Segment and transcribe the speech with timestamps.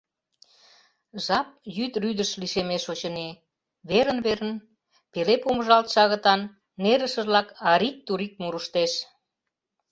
[1.25, 3.29] Жап йӱд рӱдыш лишемеш, очыни:
[3.89, 4.53] верын-верын
[5.11, 6.41] пеле помыжалтше агытан
[6.83, 8.93] нерышыжлак арик-турик мурыштет.